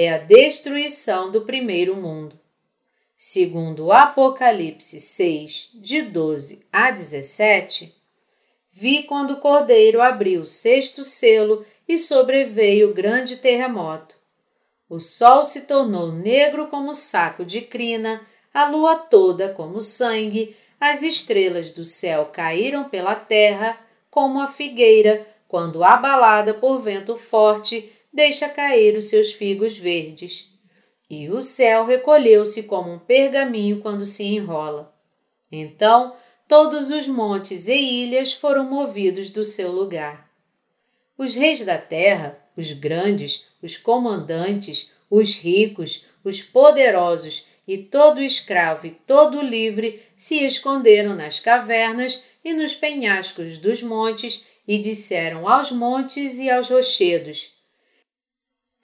é 0.00 0.10
a 0.10 0.18
destruição 0.18 1.32
do 1.32 1.40
primeiro 1.40 1.96
mundo. 1.96 2.38
Segundo 3.16 3.86
o 3.86 3.92
Apocalipse 3.92 5.00
6, 5.00 5.70
de 5.74 6.02
12 6.02 6.64
a 6.72 6.92
17, 6.92 7.92
vi 8.70 9.02
quando 9.02 9.32
o 9.32 9.40
cordeiro 9.40 10.00
abriu 10.00 10.42
o 10.42 10.46
sexto 10.46 11.02
selo 11.02 11.66
e 11.88 11.98
sobreveio 11.98 12.94
grande 12.94 13.38
terremoto. 13.38 14.14
O 14.88 15.00
sol 15.00 15.44
se 15.44 15.62
tornou 15.62 16.12
negro 16.12 16.68
como 16.68 16.94
saco 16.94 17.44
de 17.44 17.60
crina, 17.60 18.24
a 18.54 18.70
lua 18.70 18.94
toda 18.94 19.52
como 19.52 19.80
sangue, 19.80 20.56
as 20.78 21.02
estrelas 21.02 21.72
do 21.72 21.84
céu 21.84 22.26
caíram 22.26 22.88
pela 22.88 23.16
terra 23.16 23.76
como 24.12 24.40
a 24.40 24.46
figueira, 24.46 25.26
quando 25.48 25.82
abalada 25.82 26.54
por 26.54 26.78
vento 26.78 27.16
forte, 27.16 27.97
deixa 28.12 28.48
cair 28.48 28.96
os 28.96 29.06
seus 29.06 29.32
figos 29.32 29.76
verdes. 29.76 30.50
E 31.10 31.28
o 31.30 31.40
céu 31.40 31.86
recolheu-se 31.86 32.64
como 32.64 32.92
um 32.92 32.98
pergaminho 32.98 33.80
quando 33.80 34.04
se 34.04 34.24
enrola. 34.24 34.94
Então 35.50 36.14
todos 36.46 36.90
os 36.90 37.06
montes 37.06 37.68
e 37.68 37.74
ilhas 37.74 38.32
foram 38.32 38.64
movidos 38.64 39.30
do 39.30 39.44
seu 39.44 39.70
lugar. 39.70 40.30
Os 41.16 41.34
reis 41.34 41.64
da 41.64 41.76
terra, 41.76 42.38
os 42.56 42.72
grandes, 42.72 43.46
os 43.62 43.76
comandantes, 43.76 44.90
os 45.10 45.34
ricos, 45.34 46.06
os 46.24 46.40
poderosos 46.40 47.46
e 47.66 47.76
todo 47.76 48.22
escravo 48.22 48.86
e 48.86 48.90
todo 48.90 49.42
livre 49.42 50.02
se 50.16 50.42
esconderam 50.44 51.14
nas 51.14 51.38
cavernas 51.38 52.22
e 52.42 52.54
nos 52.54 52.74
penhascos 52.74 53.58
dos 53.58 53.82
montes 53.82 54.46
e 54.66 54.78
disseram 54.78 55.46
aos 55.46 55.70
montes 55.70 56.38
e 56.38 56.48
aos 56.48 56.70
rochedos: 56.70 57.57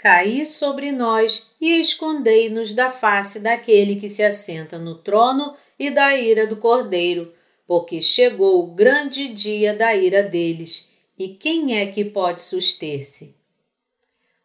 caí 0.04 0.44
sobre 0.44 0.92
nós 0.92 1.50
e 1.58 1.80
escondei-nos 1.80 2.74
da 2.74 2.90
face 2.90 3.40
daquele 3.40 3.96
que 3.96 4.06
se 4.06 4.22
assenta 4.22 4.78
no 4.78 4.96
trono 4.96 5.56
e 5.78 5.90
da 5.90 6.14
ira 6.14 6.46
do 6.46 6.58
Cordeiro, 6.58 7.32
porque 7.66 8.02
chegou 8.02 8.62
o 8.62 8.74
grande 8.74 9.30
dia 9.30 9.74
da 9.74 9.94
ira 9.94 10.22
deles, 10.22 10.90
e 11.18 11.28
quem 11.28 11.80
é 11.80 11.86
que 11.86 12.04
pode 12.04 12.42
suster-se? 12.42 13.34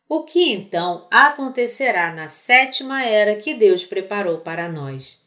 O 0.08 0.24
que 0.24 0.50
então 0.50 1.06
acontecerá 1.12 2.14
na 2.14 2.30
sétima 2.30 3.04
era 3.04 3.36
que 3.36 3.54
Deus 3.54 3.84
preparou 3.84 4.38
para 4.38 4.70
nós? 4.70 5.18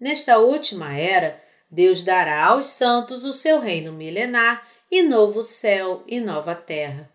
Nesta 0.00 0.38
última 0.38 0.96
era, 0.96 1.38
Deus 1.70 2.02
dará 2.02 2.46
aos 2.46 2.68
santos 2.68 3.26
o 3.26 3.34
seu 3.34 3.60
reino 3.60 3.92
milenar 3.92 4.66
e 4.90 5.02
novo 5.02 5.42
céu 5.42 6.02
e 6.06 6.18
nova 6.18 6.54
terra. 6.54 7.13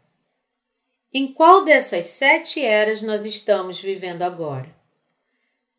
Em 1.11 1.33
qual 1.33 1.65
dessas 1.65 2.05
sete 2.05 2.63
eras 2.63 3.01
nós 3.01 3.25
estamos 3.25 3.81
vivendo 3.81 4.21
agora? 4.21 4.69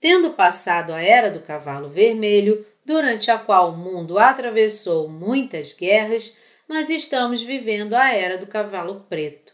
Tendo 0.01 0.31
passado 0.31 0.93
a 0.93 1.01
era 1.01 1.31
do 1.31 1.41
cavalo 1.41 1.89
vermelho, 1.89 2.67
durante 2.85 3.31
a 3.31 3.39
qual 3.39 3.71
o 3.71 3.77
mundo 3.77 4.19
atravessou 4.19 5.09
muitas 5.09 5.73
guerras, 5.73 6.37
nós 6.69 6.91
estamos 6.91 7.43
vivendo 7.43 7.95
a 7.95 8.13
era 8.13 8.39
do 8.39 8.47
cavalo 8.49 9.07
preto. 9.09 9.53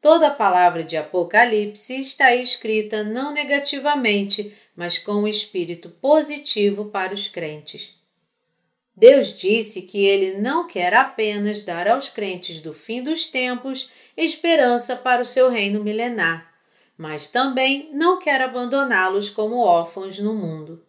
Toda 0.00 0.28
a 0.28 0.34
palavra 0.34 0.84
de 0.84 0.96
Apocalipse 0.96 1.98
está 1.98 2.32
escrita 2.32 3.02
não 3.02 3.32
negativamente, 3.32 4.56
mas 4.76 4.96
com 4.96 5.14
um 5.14 5.26
espírito 5.26 5.88
positivo 5.88 6.84
para 6.84 7.12
os 7.12 7.26
crentes. 7.26 7.98
Deus 8.96 9.36
disse 9.36 9.82
que 9.82 10.04
Ele 10.04 10.38
não 10.38 10.68
quer 10.68 10.94
apenas 10.94 11.64
dar 11.64 11.88
aos 11.88 12.08
crentes 12.08 12.60
do 12.60 12.72
fim 12.72 13.02
dos 13.02 13.26
tempos 13.26 13.90
esperança 14.24 14.96
para 14.96 15.22
o 15.22 15.24
seu 15.24 15.48
reino 15.48 15.82
milenar, 15.82 16.52
mas 16.96 17.28
também 17.28 17.88
não 17.92 18.18
quer 18.18 18.42
abandoná-los 18.42 19.30
como 19.30 19.58
órfãos 19.58 20.18
no 20.18 20.34
mundo. 20.34 20.84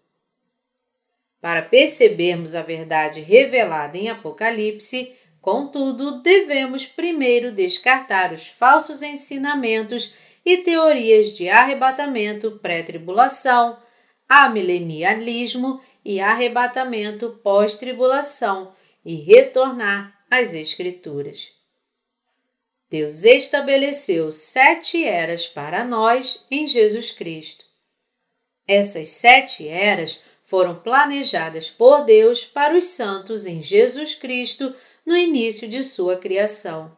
Para 1.40 1.62
percebermos 1.62 2.56
a 2.56 2.64
verdade 2.64 3.22
revelada 3.22 3.96
em 3.98 4.10
Apocalipse, 4.10 5.16
contudo, 5.40 6.24
devemos 6.24 6.88
primeiro 6.88 7.52
descartar 7.52 8.34
os 8.34 8.48
falsos 8.48 9.04
ensinamentos 9.04 10.14
e 10.44 10.58
teorias 10.58 11.38
de 11.38 11.48
arrebatamento 11.48 12.60
pré-tribulação, 12.60 13.78
amilenialismo 14.28 15.80
e 16.04 16.20
arrebatamento 16.20 17.40
pós-tribulação 17.44 18.74
e 19.06 19.16
retornar 19.16 20.20
às 20.32 20.56
Escrituras. 20.56 21.59
Deus 22.90 23.24
estabeleceu 23.24 24.32
sete 24.32 25.06
eras 25.06 25.46
para 25.46 25.84
nós 25.84 26.46
em 26.50 26.68
Jesus 26.68 27.12
Cristo. 27.12 27.64
Essas 28.68 29.10
sete 29.10 29.68
eras 29.68 30.22
foram 30.46 30.80
planejadas 30.80 31.70
por 31.70 32.06
Deus 32.06 32.44
para 32.44 32.76
os 32.76 32.86
santos 32.86 33.46
em 33.46 33.62
Jesus 33.62 34.16
Cristo 34.16 34.74
no 35.06 35.16
início 35.16 35.68
de 35.68 35.84
sua 35.84 36.18
criação. 36.18 36.98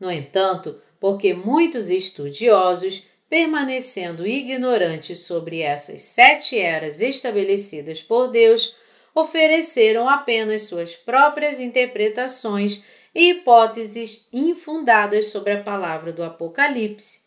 No 0.00 0.10
entanto, 0.10 0.80
porque 0.98 1.34
muitos 1.34 1.90
estudiosos 1.90 3.02
permanecendo 3.28 4.26
ignorantes 4.26 5.20
sobre 5.20 5.60
essas 5.60 6.02
sete 6.02 6.58
eras 6.58 7.00
estabelecidas 7.00 8.00
por 8.00 8.28
Deus, 8.28 8.76
ofereceram 9.14 10.08
apenas 10.08 10.62
suas 10.62 10.94
próprias 10.94 11.60
interpretações 11.60 12.82
e 13.14 13.30
hipóteses 13.30 14.28
infundadas 14.32 15.28
sobre 15.28 15.52
a 15.52 15.62
palavra 15.62 16.12
do 16.12 16.22
Apocalipse. 16.22 17.24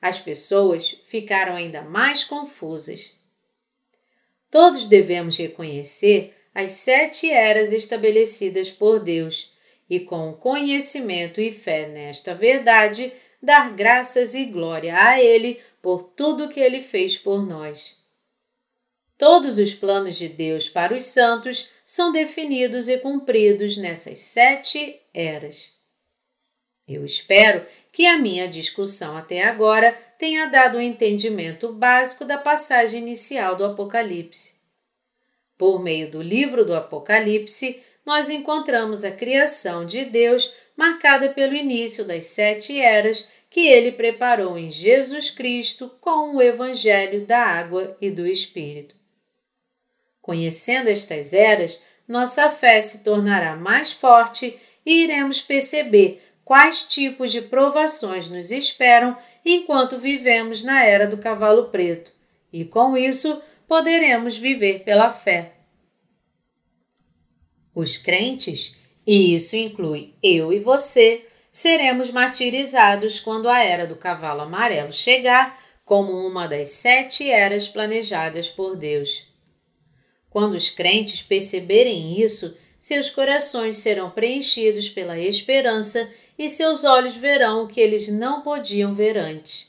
As 0.00 0.18
pessoas 0.18 1.00
ficaram 1.06 1.54
ainda 1.54 1.82
mais 1.82 2.24
confusas. 2.24 3.12
Todos 4.50 4.88
devemos 4.88 5.36
reconhecer 5.36 6.34
as 6.54 6.72
sete 6.72 7.30
eras 7.30 7.72
estabelecidas 7.72 8.70
por 8.70 9.00
Deus 9.00 9.52
e, 9.88 10.00
com 10.00 10.32
conhecimento 10.32 11.40
e 11.40 11.52
fé 11.52 11.86
nesta 11.86 12.34
verdade, 12.34 13.12
dar 13.42 13.72
graças 13.74 14.34
e 14.34 14.46
glória 14.46 14.96
a 14.96 15.22
Ele 15.22 15.60
por 15.80 16.02
tudo 16.02 16.48
que 16.48 16.60
Ele 16.60 16.80
fez 16.80 17.16
por 17.16 17.46
nós. 17.46 17.96
Todos 19.16 19.58
os 19.58 19.74
planos 19.74 20.16
de 20.16 20.28
Deus 20.28 20.68
para 20.68 20.94
os 20.94 21.04
santos 21.04 21.68
são 21.88 22.12
definidos 22.12 22.86
e 22.86 22.98
cumpridos 22.98 23.78
nessas 23.78 24.20
sete 24.20 25.00
eras. 25.14 25.72
Eu 26.86 27.02
espero 27.02 27.64
que 27.90 28.04
a 28.04 28.18
minha 28.18 28.46
discussão 28.46 29.16
até 29.16 29.42
agora 29.42 29.92
tenha 30.18 30.44
dado 30.50 30.76
um 30.76 30.82
entendimento 30.82 31.72
básico 31.72 32.26
da 32.26 32.36
passagem 32.36 33.00
inicial 33.00 33.56
do 33.56 33.64
Apocalipse. 33.64 34.56
Por 35.56 35.82
meio 35.82 36.10
do 36.10 36.20
livro 36.20 36.62
do 36.62 36.74
Apocalipse, 36.74 37.82
nós 38.04 38.28
encontramos 38.28 39.02
a 39.02 39.10
criação 39.10 39.86
de 39.86 40.04
Deus 40.04 40.52
marcada 40.76 41.30
pelo 41.30 41.54
início 41.54 42.04
das 42.04 42.26
sete 42.26 42.78
eras 42.78 43.26
que 43.48 43.66
ele 43.66 43.92
preparou 43.92 44.58
em 44.58 44.70
Jesus 44.70 45.30
Cristo 45.30 45.90
com 46.02 46.36
o 46.36 46.42
Evangelho 46.42 47.24
da 47.24 47.38
Água 47.38 47.96
e 47.98 48.10
do 48.10 48.26
Espírito. 48.26 48.94
Conhecendo 50.28 50.90
estas 50.90 51.32
eras, 51.32 51.82
nossa 52.06 52.50
fé 52.50 52.82
se 52.82 53.02
tornará 53.02 53.56
mais 53.56 53.92
forte 53.92 54.60
e 54.84 55.04
iremos 55.04 55.40
perceber 55.40 56.22
quais 56.44 56.82
tipos 56.82 57.32
de 57.32 57.40
provações 57.40 58.28
nos 58.28 58.50
esperam 58.50 59.16
enquanto 59.42 59.96
vivemos 59.96 60.62
na 60.62 60.84
era 60.84 61.06
do 61.06 61.16
cavalo 61.16 61.70
preto, 61.70 62.12
e 62.52 62.62
com 62.62 62.94
isso 62.94 63.42
poderemos 63.66 64.36
viver 64.36 64.80
pela 64.84 65.08
fé. 65.08 65.54
Os 67.74 67.96
crentes 67.96 68.76
e 69.06 69.34
isso 69.34 69.56
inclui 69.56 70.12
eu 70.22 70.52
e 70.52 70.60
você, 70.60 71.26
seremos 71.50 72.10
martirizados 72.10 73.18
quando 73.18 73.48
a 73.48 73.60
era 73.60 73.86
do 73.86 73.96
cavalo 73.96 74.42
amarelo 74.42 74.92
chegar, 74.92 75.58
como 75.86 76.12
uma 76.12 76.46
das 76.46 76.68
sete 76.68 77.30
eras 77.30 77.66
planejadas 77.66 78.46
por 78.46 78.76
Deus. 78.76 79.27
Quando 80.30 80.54
os 80.54 80.70
crentes 80.70 81.22
perceberem 81.22 82.20
isso, 82.20 82.56
seus 82.78 83.10
corações 83.10 83.78
serão 83.78 84.10
preenchidos 84.10 84.88
pela 84.88 85.18
esperança 85.18 86.10
e 86.38 86.48
seus 86.48 86.84
olhos 86.84 87.16
verão 87.16 87.64
o 87.64 87.68
que 87.68 87.80
eles 87.80 88.08
não 88.08 88.42
podiam 88.42 88.94
ver 88.94 89.16
antes. 89.16 89.68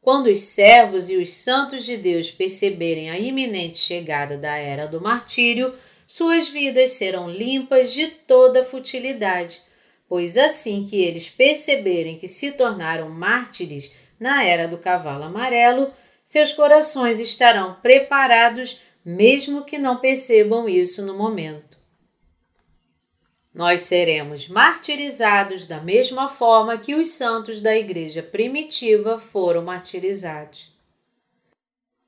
Quando 0.00 0.26
os 0.26 0.40
servos 0.40 1.10
e 1.10 1.16
os 1.16 1.32
santos 1.32 1.84
de 1.84 1.96
Deus 1.96 2.30
perceberem 2.30 3.08
a 3.10 3.18
iminente 3.18 3.78
chegada 3.78 4.36
da 4.36 4.56
era 4.56 4.86
do 4.86 5.00
martírio, 5.00 5.72
suas 6.06 6.48
vidas 6.48 6.92
serão 6.92 7.30
limpas 7.30 7.92
de 7.92 8.08
toda 8.08 8.64
futilidade, 8.64 9.62
pois 10.08 10.36
assim 10.36 10.84
que 10.84 11.00
eles 11.00 11.30
perceberem 11.30 12.18
que 12.18 12.28
se 12.28 12.52
tornaram 12.52 13.08
mártires 13.08 13.92
na 14.18 14.44
era 14.44 14.66
do 14.66 14.76
cavalo 14.76 15.24
amarelo, 15.24 15.92
seus 16.24 16.52
corações 16.52 17.20
estarão 17.20 17.76
preparados, 17.80 18.80
mesmo 19.04 19.64
que 19.64 19.78
não 19.78 19.96
percebam 19.96 20.68
isso 20.68 21.04
no 21.04 21.14
momento. 21.14 21.76
Nós 23.54 23.82
seremos 23.82 24.48
martirizados 24.48 25.66
da 25.66 25.80
mesma 25.80 26.28
forma 26.28 26.78
que 26.78 26.94
os 26.94 27.08
santos 27.08 27.60
da 27.60 27.76
igreja 27.76 28.22
primitiva 28.22 29.18
foram 29.18 29.62
martirizados. 29.62 30.72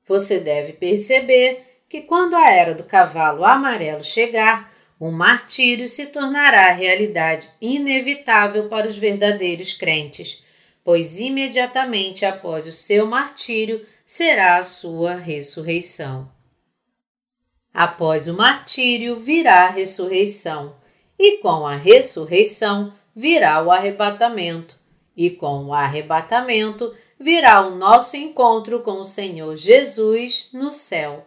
Você 0.07 0.41
deve 0.41 0.73
perceber 0.73 1.81
que 1.89 2.03
quando 2.03 2.35
a 2.35 2.51
era 2.51 2.75
do 2.75 2.85
cavalo 2.85 3.45
amarelo 3.45 4.03
chegar, 4.03 4.73
o 4.99 5.11
martírio 5.11 5.87
se 5.87 6.07
tornará 6.07 6.73
realidade 6.73 7.49
inevitável 7.61 8.69
para 8.69 8.89
os 8.89 8.97
verdadeiros 8.97 9.75
crentes, 9.75 10.43
pois 10.83 11.21
imediatamente 11.21 12.25
após 12.25 12.67
o 12.67 12.73
seu 12.73 13.07
martírio 13.07 13.87
será 14.07 14.57
a 14.57 14.63
sua 14.63 15.15
ressurreição. 15.15 16.34
Após 17.75 18.29
o 18.29 18.35
martírio 18.35 19.19
virá 19.19 19.65
a 19.65 19.71
ressurreição, 19.71 20.77
e 21.19 21.39
com 21.39 21.67
a 21.67 21.75
ressurreição 21.75 22.95
virá 23.17 23.61
o 23.65 23.71
arrebatamento, 23.73 24.77
e 25.17 25.29
com 25.29 25.65
o 25.65 25.75
arrebatamento 25.75 26.95
virá 27.19 27.67
o 27.67 27.75
nosso 27.75 28.17
encontro 28.17 28.79
com 28.83 29.01
o 29.01 29.05
Senhor 29.05 29.57
Jesus 29.57 30.51
no 30.53 30.71
céu. 30.71 31.27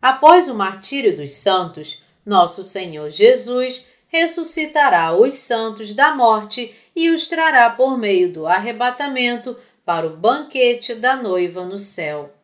Após 0.00 0.48
o 0.48 0.54
martírio 0.54 1.16
dos 1.16 1.32
santos, 1.32 2.00
nosso 2.24 2.62
Senhor 2.62 3.10
Jesus 3.10 3.84
ressuscitará 4.06 5.12
os 5.12 5.34
santos 5.34 5.92
da 5.92 6.14
morte 6.14 6.72
e 6.94 7.10
os 7.10 7.26
trará 7.26 7.68
por 7.70 7.98
meio 7.98 8.32
do 8.32 8.46
arrebatamento 8.46 9.56
para 9.84 10.06
o 10.06 10.16
banquete 10.16 10.94
da 10.94 11.16
noiva 11.16 11.64
no 11.64 11.78
céu. 11.78 12.35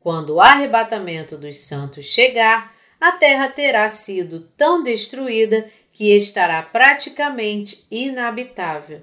Quando 0.00 0.34
o 0.34 0.40
arrebatamento 0.40 1.36
dos 1.36 1.60
santos 1.60 2.06
chegar, 2.06 2.74
a 2.98 3.12
terra 3.12 3.48
terá 3.48 3.88
sido 3.88 4.40
tão 4.56 4.82
destruída 4.82 5.70
que 5.92 6.16
estará 6.16 6.62
praticamente 6.62 7.86
inabitável. 7.90 9.02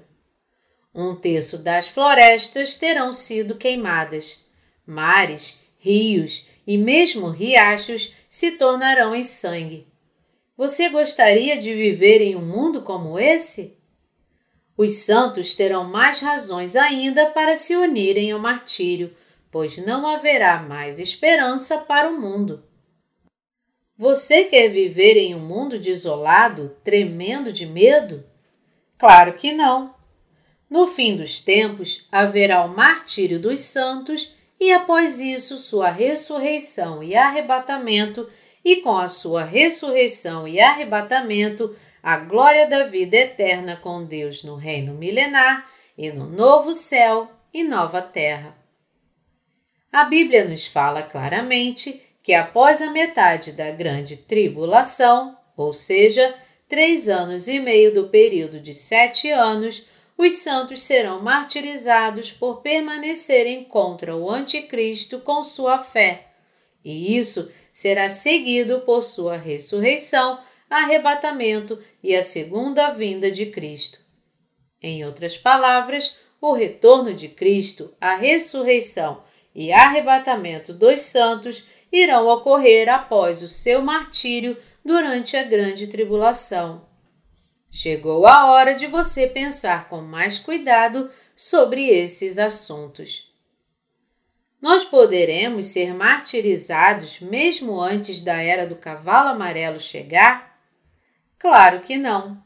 Um 0.92 1.14
terço 1.14 1.58
das 1.58 1.86
florestas 1.86 2.76
terão 2.76 3.12
sido 3.12 3.54
queimadas, 3.54 4.44
mares, 4.84 5.60
rios 5.78 6.46
e 6.66 6.76
mesmo 6.76 7.30
riachos 7.30 8.12
se 8.28 8.52
tornarão 8.52 9.14
em 9.14 9.22
sangue. 9.22 9.86
Você 10.56 10.88
gostaria 10.88 11.56
de 11.56 11.72
viver 11.72 12.20
em 12.20 12.34
um 12.34 12.44
mundo 12.44 12.82
como 12.82 13.16
esse? 13.16 13.78
Os 14.76 14.96
santos 14.96 15.54
terão 15.54 15.84
mais 15.84 16.18
razões 16.18 16.74
ainda 16.74 17.26
para 17.26 17.54
se 17.54 17.76
unirem 17.76 18.32
ao 18.32 18.40
martírio, 18.40 19.14
pois 19.50 19.78
não 19.78 20.06
haverá 20.06 20.62
mais 20.62 20.98
esperança 20.98 21.78
para 21.78 22.08
o 22.08 22.20
mundo. 22.20 22.64
Você 23.96 24.44
quer 24.44 24.68
viver 24.68 25.16
em 25.16 25.34
um 25.34 25.40
mundo 25.40 25.78
desolado, 25.78 26.76
tremendo 26.84 27.52
de 27.52 27.66
medo? 27.66 28.24
Claro 28.96 29.32
que 29.34 29.52
não. 29.52 29.94
No 30.70 30.86
fim 30.86 31.16
dos 31.16 31.40
tempos 31.40 32.06
haverá 32.12 32.64
o 32.64 32.68
martírio 32.68 33.40
dos 33.40 33.60
santos 33.60 34.36
e 34.60 34.72
após 34.72 35.20
isso 35.20 35.56
sua 35.56 35.90
ressurreição 35.90 37.02
e 37.02 37.14
arrebatamento, 37.14 38.28
e 38.64 38.76
com 38.76 38.96
a 38.96 39.06
sua 39.06 39.44
ressurreição 39.44 40.48
e 40.48 40.60
arrebatamento, 40.60 41.74
a 42.02 42.18
glória 42.18 42.66
da 42.66 42.84
vida 42.84 43.16
eterna 43.16 43.76
com 43.76 44.04
Deus 44.04 44.42
no 44.42 44.56
reino 44.56 44.94
milenar 44.94 45.70
e 45.96 46.10
no 46.10 46.26
novo 46.26 46.74
céu 46.74 47.30
e 47.54 47.62
nova 47.62 48.02
terra. 48.02 48.57
A 49.90 50.04
Bíblia 50.04 50.44
nos 50.44 50.66
fala 50.66 51.02
claramente 51.02 52.02
que 52.22 52.34
após 52.34 52.82
a 52.82 52.90
metade 52.90 53.52
da 53.52 53.70
grande 53.70 54.18
tribulação, 54.18 55.36
ou 55.56 55.72
seja, 55.72 56.34
três 56.68 57.08
anos 57.08 57.48
e 57.48 57.58
meio 57.58 57.94
do 57.94 58.08
período 58.08 58.60
de 58.60 58.74
sete 58.74 59.30
anos, 59.30 59.86
os 60.16 60.36
santos 60.36 60.82
serão 60.82 61.22
martirizados 61.22 62.30
por 62.30 62.60
permanecerem 62.60 63.64
contra 63.64 64.14
o 64.14 64.30
Anticristo 64.30 65.20
com 65.20 65.42
sua 65.42 65.78
fé, 65.78 66.26
e 66.84 67.16
isso 67.16 67.50
será 67.72 68.08
seguido 68.08 68.80
por 68.80 69.02
sua 69.02 69.36
ressurreição, 69.36 70.38
arrebatamento 70.68 71.82
e 72.02 72.14
a 72.14 72.22
segunda 72.22 72.90
vinda 72.90 73.30
de 73.30 73.46
Cristo. 73.46 74.00
Em 74.82 75.04
outras 75.04 75.38
palavras, 75.38 76.18
o 76.40 76.52
retorno 76.52 77.14
de 77.14 77.28
Cristo, 77.28 77.94
a 78.00 78.16
ressurreição 78.16 79.22
e 79.54 79.72
arrebatamento 79.72 80.72
dos 80.72 81.00
santos 81.00 81.66
irão 81.92 82.26
ocorrer 82.28 82.88
após 82.88 83.42
o 83.42 83.48
seu 83.48 83.80
martírio 83.82 84.56
durante 84.84 85.36
a 85.36 85.42
grande 85.42 85.86
tribulação. 85.86 86.86
Chegou 87.70 88.26
a 88.26 88.50
hora 88.50 88.74
de 88.74 88.86
você 88.86 89.26
pensar 89.26 89.88
com 89.88 90.00
mais 90.00 90.38
cuidado 90.38 91.10
sobre 91.36 91.86
esses 91.88 92.38
assuntos. 92.38 93.28
Nós 94.60 94.84
poderemos 94.84 95.66
ser 95.66 95.94
martirizados 95.94 97.20
mesmo 97.20 97.80
antes 97.80 98.22
da 98.22 98.42
era 98.42 98.66
do 98.66 98.74
cavalo 98.74 99.28
amarelo 99.28 99.78
chegar? 99.78 100.58
Claro 101.38 101.80
que 101.80 101.96
não. 101.96 102.42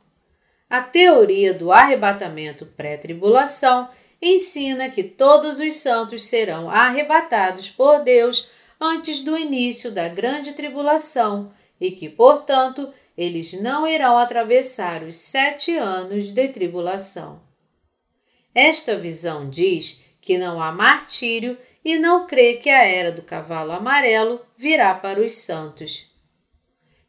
A 0.68 0.82
teoria 0.82 1.54
do 1.54 1.72
arrebatamento 1.72 2.66
pré-tribulação 2.66 3.88
ensina 4.22 4.88
que 4.88 5.02
todos 5.02 5.58
os 5.58 5.74
santos 5.74 6.24
serão 6.24 6.70
arrebatados 6.70 7.68
por 7.68 8.04
Deus 8.04 8.48
antes 8.80 9.22
do 9.22 9.36
início 9.36 9.90
da 9.90 10.08
grande 10.08 10.52
tribulação 10.52 11.52
e 11.80 11.90
que, 11.90 12.08
portanto, 12.08 12.92
eles 13.18 13.52
não 13.54 13.86
irão 13.86 14.16
atravessar 14.16 15.02
os 15.02 15.16
sete 15.16 15.76
anos 15.76 16.32
de 16.32 16.48
tribulação. 16.48 17.42
Esta 18.54 18.96
visão 18.96 19.50
diz 19.50 20.02
que 20.20 20.38
não 20.38 20.62
há 20.62 20.70
martírio 20.70 21.58
e 21.84 21.98
não 21.98 22.26
crê 22.26 22.54
que 22.54 22.70
a 22.70 22.84
era 22.84 23.10
do 23.10 23.22
cavalo 23.22 23.72
amarelo 23.72 24.40
virá 24.56 24.94
para 24.94 25.20
os 25.20 25.34
santos. 25.34 26.06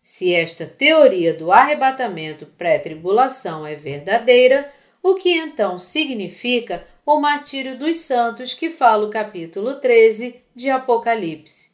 Se 0.02 0.34
esta 0.34 0.66
teoria 0.66 1.34
do 1.34 1.52
arrebatamento 1.52 2.48
pré-tribulação 2.58 3.66
é 3.66 3.76
verdadeira, 3.76 4.72
o 5.02 5.16
que 5.16 5.32
então 5.32 5.78
significa 5.78 6.86
o 7.06 7.20
martírio 7.20 7.78
dos 7.78 7.98
santos 7.98 8.54
que 8.54 8.70
fala 8.70 9.06
o 9.06 9.10
capítulo 9.10 9.76
13 9.76 10.42
de 10.56 10.70
Apocalipse? 10.70 11.74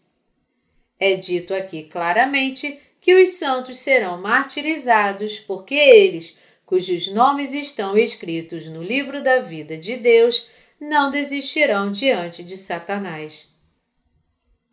É 1.00 1.16
dito 1.16 1.54
aqui 1.54 1.84
claramente 1.84 2.80
que 3.00 3.14
os 3.22 3.38
santos 3.38 3.80
serão 3.80 4.20
martirizados, 4.20 5.40
porque 5.40 5.76
eles, 5.76 6.38
cujos 6.66 7.12
nomes 7.14 7.54
estão 7.54 7.98
escritos 7.98 8.66
no 8.66 8.82
livro 8.82 9.24
da 9.24 9.40
vida 9.40 9.78
de 9.78 9.98
Deus, 9.98 10.48
não 10.80 11.12
desistirão 11.12 11.92
diante 11.92 12.44
de 12.44 12.58
Satanás. 12.58 13.48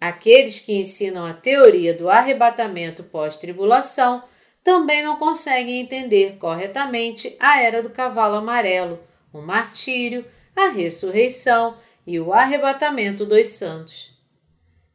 Aqueles 0.00 0.58
que 0.58 0.78
ensinam 0.78 1.26
a 1.26 1.34
teoria 1.34 1.92
do 1.94 2.08
arrebatamento 2.08 3.04
pós-tribulação 3.04 4.22
também 4.64 5.02
não 5.02 5.16
conseguem 5.16 5.80
entender 5.80 6.38
corretamente 6.38 7.36
a 7.38 7.60
era 7.60 7.82
do 7.82 7.90
cavalo 7.90 8.36
amarelo, 8.36 8.98
o 9.32 9.40
martírio, 9.40 10.24
a 10.56 10.68
ressurreição 10.68 11.76
e 12.06 12.18
o 12.18 12.32
arrebatamento 12.32 13.26
dos 13.26 13.48
santos. 13.48 14.10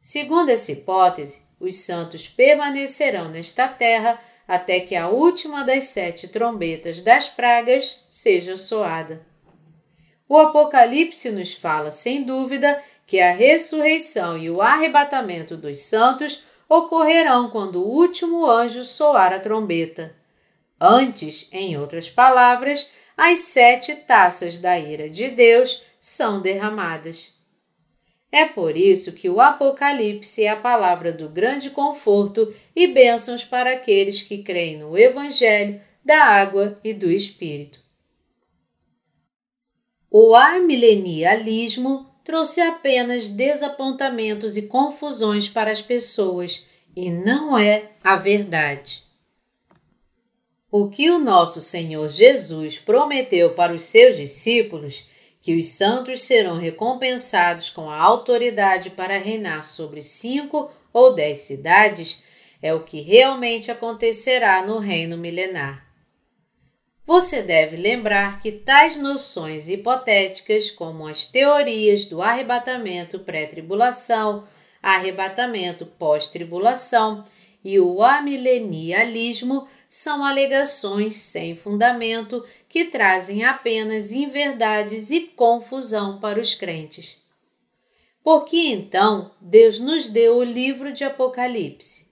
Segundo 0.00 0.50
essa 0.50 0.72
hipótese, 0.72 1.46
os 1.60 1.76
santos 1.76 2.28
permanecerão 2.28 3.28
nesta 3.28 3.68
terra 3.68 4.20
até 4.48 4.80
que 4.80 4.96
a 4.96 5.08
última 5.08 5.62
das 5.62 5.84
sete 5.84 6.26
trombetas 6.26 7.00
das 7.00 7.28
pragas 7.28 8.04
seja 8.08 8.56
soada. 8.56 9.24
O 10.28 10.36
Apocalipse 10.36 11.30
nos 11.30 11.54
fala, 11.54 11.90
sem 11.90 12.24
dúvida, 12.24 12.82
que 13.06 13.20
a 13.20 13.32
ressurreição 13.32 14.36
e 14.36 14.50
o 14.50 14.60
arrebatamento 14.60 15.56
dos 15.56 15.80
santos 15.80 16.44
ocorrerão 16.68 17.50
quando 17.50 17.76
o 17.82 17.88
último 17.88 18.46
anjo 18.46 18.82
soar 18.82 19.32
a 19.32 19.38
trombeta. 19.38 20.16
Antes, 20.80 21.48
em 21.52 21.76
outras 21.76 22.08
palavras, 22.08 22.90
as 23.16 23.40
sete 23.40 23.94
taças 23.94 24.58
da 24.58 24.78
ira 24.78 25.08
de 25.08 25.28
Deus 25.28 25.82
são 26.00 26.40
derramadas. 26.40 27.34
É 28.30 28.46
por 28.46 28.76
isso 28.76 29.12
que 29.12 29.28
o 29.28 29.40
Apocalipse 29.40 30.42
é 30.42 30.48
a 30.48 30.56
palavra 30.56 31.12
do 31.12 31.28
grande 31.28 31.68
conforto 31.68 32.54
e 32.74 32.86
bênçãos 32.86 33.44
para 33.44 33.72
aqueles 33.72 34.22
que 34.22 34.42
creem 34.42 34.78
no 34.78 34.96
Evangelho 34.96 35.80
da 36.02 36.24
água 36.24 36.80
e 36.82 36.94
do 36.94 37.10
Espírito. 37.10 37.78
O 40.10 40.34
amilenialismo 40.34 42.10
trouxe 42.24 42.60
apenas 42.60 43.28
desapontamentos 43.28 44.56
e 44.56 44.62
confusões 44.62 45.48
para 45.48 45.70
as 45.70 45.82
pessoas 45.82 46.66
e 46.94 47.10
não 47.10 47.58
é 47.58 47.90
a 48.02 48.16
verdade. 48.16 49.04
O 50.74 50.88
que 50.88 51.10
o 51.10 51.18
nosso 51.18 51.60
Senhor 51.60 52.08
Jesus 52.08 52.78
prometeu 52.78 53.54
para 53.54 53.74
os 53.74 53.82
seus 53.82 54.16
discípulos 54.16 55.06
que 55.38 55.54
os 55.54 55.68
santos 55.68 56.22
serão 56.22 56.56
recompensados 56.56 57.68
com 57.68 57.90
a 57.90 58.00
autoridade 58.00 58.88
para 58.88 59.18
reinar 59.18 59.64
sobre 59.64 60.02
cinco 60.02 60.70
ou 60.90 61.14
dez 61.14 61.40
cidades, 61.40 62.22
é 62.62 62.72
o 62.72 62.84
que 62.84 63.02
realmente 63.02 63.70
acontecerá 63.70 64.64
no 64.64 64.78
reino 64.78 65.18
milenar. 65.18 65.86
Você 67.04 67.42
deve 67.42 67.76
lembrar 67.76 68.40
que 68.40 68.50
tais 68.50 68.96
noções 68.96 69.68
hipotéticas, 69.68 70.70
como 70.70 71.06
as 71.06 71.26
teorias 71.26 72.06
do 72.06 72.22
arrebatamento 72.22 73.18
pré-tribulação, 73.18 74.48
arrebatamento 74.82 75.84
pós-tribulação 75.84 77.26
e 77.62 77.78
o 77.78 78.02
amilenialismo, 78.02 79.68
são 79.92 80.24
alegações 80.24 81.18
sem 81.18 81.54
fundamento 81.54 82.42
que 82.66 82.86
trazem 82.86 83.44
apenas 83.44 84.10
inverdades 84.10 85.10
e 85.10 85.20
confusão 85.20 86.18
para 86.18 86.40
os 86.40 86.54
crentes. 86.54 87.22
Por 88.24 88.46
que 88.46 88.68
então 88.68 89.32
Deus 89.38 89.78
nos 89.78 90.08
deu 90.08 90.38
o 90.38 90.42
livro 90.42 90.94
de 90.94 91.04
Apocalipse? 91.04 92.10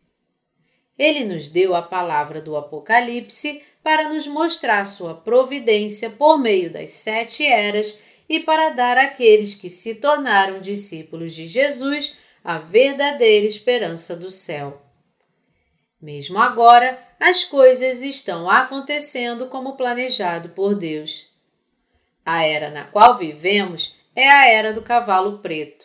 Ele 0.98 1.24
nos 1.24 1.48
deu 1.48 1.74
a 1.74 1.80
palavra 1.80 2.42
do 2.42 2.54
Apocalipse 2.54 3.64
para 3.82 4.10
nos 4.10 4.26
mostrar 4.26 4.84
sua 4.84 5.14
providência 5.14 6.10
por 6.10 6.36
meio 6.36 6.70
das 6.70 6.90
sete 6.90 7.46
eras 7.46 7.98
e 8.28 8.40
para 8.40 8.68
dar 8.68 8.98
àqueles 8.98 9.54
que 9.54 9.70
se 9.70 9.94
tornaram 9.94 10.60
discípulos 10.60 11.34
de 11.34 11.46
Jesus 11.46 12.14
a 12.44 12.58
verdadeira 12.58 13.46
esperança 13.46 14.14
do 14.14 14.30
céu. 14.30 14.82
Mesmo 15.98 16.38
agora, 16.38 17.09
as 17.20 17.44
coisas 17.44 18.02
estão 18.02 18.48
acontecendo 18.48 19.48
como 19.48 19.76
planejado 19.76 20.48
por 20.48 20.74
Deus. 20.74 21.28
A 22.24 22.44
era 22.44 22.70
na 22.70 22.84
qual 22.84 23.18
vivemos 23.18 23.94
é 24.16 24.26
a 24.26 24.48
era 24.48 24.72
do 24.72 24.80
cavalo 24.80 25.40
preto. 25.40 25.84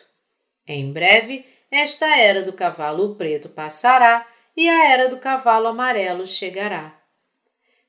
Em 0.66 0.90
breve, 0.90 1.44
esta 1.70 2.16
era 2.16 2.42
do 2.42 2.54
cavalo 2.54 3.16
preto 3.16 3.50
passará 3.50 4.26
e 4.56 4.66
a 4.66 4.90
era 4.90 5.10
do 5.10 5.18
cavalo 5.18 5.66
amarelo 5.66 6.26
chegará. 6.26 6.98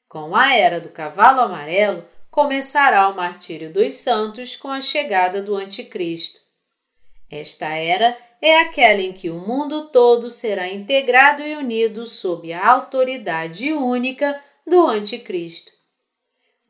Com 0.09 0.35
a 0.35 0.53
era 0.53 0.81
do 0.81 0.89
cavalo 0.89 1.39
amarelo, 1.39 2.05
começará 2.29 3.07
o 3.07 3.15
martírio 3.15 3.71
dos 3.71 3.93
santos 3.93 4.57
com 4.57 4.67
a 4.67 4.81
chegada 4.81 5.41
do 5.41 5.55
Anticristo. 5.55 6.41
Esta 7.31 7.67
era 7.67 8.17
é 8.41 8.59
aquela 8.59 9.01
em 9.01 9.13
que 9.13 9.29
o 9.29 9.39
mundo 9.39 9.89
todo 9.89 10.29
será 10.29 10.67
integrado 10.71 11.43
e 11.43 11.55
unido 11.55 12.05
sob 12.05 12.53
a 12.53 12.67
autoridade 12.67 13.73
única 13.73 14.39
do 14.65 14.85
Anticristo. 14.85 15.71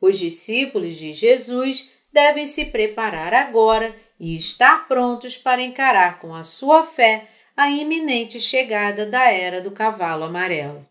Os 0.00 0.18
discípulos 0.18 0.96
de 0.96 1.12
Jesus 1.12 1.90
devem 2.12 2.46
se 2.46 2.66
preparar 2.66 3.34
agora 3.34 3.94
e 4.18 4.36
estar 4.36 4.88
prontos 4.88 5.36
para 5.36 5.62
encarar 5.62 6.18
com 6.18 6.34
a 6.34 6.42
sua 6.42 6.82
fé 6.82 7.28
a 7.56 7.70
iminente 7.70 8.40
chegada 8.40 9.04
da 9.04 9.30
era 9.30 9.60
do 9.60 9.70
cavalo 9.70 10.24
amarelo. 10.24 10.87